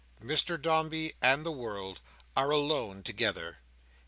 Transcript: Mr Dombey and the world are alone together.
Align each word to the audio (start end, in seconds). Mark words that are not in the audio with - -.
Mr 0.23 0.59
Dombey 0.59 1.13
and 1.21 1.45
the 1.45 1.51
world 1.51 2.01
are 2.35 2.49
alone 2.49 3.03
together. 3.03 3.59